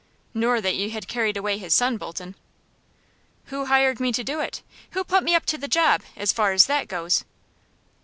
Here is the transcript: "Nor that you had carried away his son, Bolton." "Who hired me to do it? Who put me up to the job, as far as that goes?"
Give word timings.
"Nor 0.33 0.61
that 0.61 0.75
you 0.75 0.89
had 0.89 1.07
carried 1.07 1.37
away 1.37 1.59
his 1.59 1.75
son, 1.75 1.97
Bolton." 1.97 2.33
"Who 3.45 3.65
hired 3.65 3.99
me 3.99 4.11
to 4.13 4.23
do 4.23 4.39
it? 4.39 4.63
Who 4.93 5.03
put 5.03 5.21
me 5.23 5.35
up 5.35 5.45
to 5.45 5.59
the 5.59 5.67
job, 5.67 6.01
as 6.17 6.33
far 6.33 6.53
as 6.53 6.65
that 6.65 6.87
goes?" 6.87 7.23